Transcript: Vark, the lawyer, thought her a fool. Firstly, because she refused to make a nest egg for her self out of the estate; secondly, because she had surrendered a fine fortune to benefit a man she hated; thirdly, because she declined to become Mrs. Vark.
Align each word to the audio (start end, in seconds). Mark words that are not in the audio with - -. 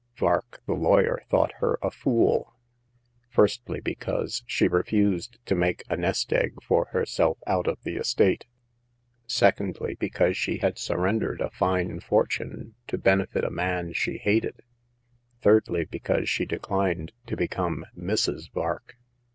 Vark, 0.17 0.63
the 0.65 0.73
lawyer, 0.73 1.21
thought 1.29 1.51
her 1.59 1.77
a 1.83 1.91
fool. 1.91 2.55
Firstly, 3.29 3.79
because 3.79 4.41
she 4.47 4.67
refused 4.67 5.37
to 5.45 5.53
make 5.53 5.83
a 5.89 5.95
nest 5.95 6.33
egg 6.33 6.53
for 6.63 6.85
her 6.85 7.05
self 7.05 7.37
out 7.45 7.67
of 7.67 7.77
the 7.83 7.97
estate; 7.97 8.45
secondly, 9.27 9.93
because 9.99 10.35
she 10.35 10.57
had 10.57 10.79
surrendered 10.79 11.39
a 11.39 11.51
fine 11.51 11.99
fortune 11.99 12.73
to 12.87 12.97
benefit 12.97 13.43
a 13.43 13.51
man 13.51 13.93
she 13.93 14.17
hated; 14.17 14.63
thirdly, 15.39 15.85
because 15.85 16.27
she 16.27 16.45
declined 16.47 17.11
to 17.27 17.37
become 17.37 17.85
Mrs. 17.95 18.51
Vark. 18.51 18.97